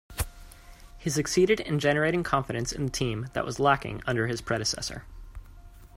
He 0.97 1.11
succeeded 1.11 1.59
in 1.59 1.77
generating 1.77 2.23
confidence 2.23 2.71
in 2.71 2.85
the 2.87 2.91
team 2.91 3.29
that 3.33 3.45
was 3.45 3.59
lacking 3.59 4.01
under 4.07 4.25
his 4.25 4.41
predecessor. 4.41 5.05